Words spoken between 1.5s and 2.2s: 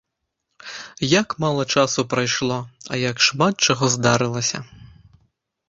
часу